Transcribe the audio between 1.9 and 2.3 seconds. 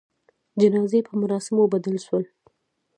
سول.